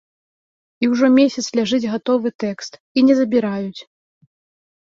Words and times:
І 0.85 0.89
ўжо 0.93 1.09
месяц 1.17 1.43
ляжыць 1.59 1.89
гатовы 1.93 2.31
тэкст, 2.45 2.81
і 2.97 3.07
не 3.11 3.19
забіраюць. 3.21 3.81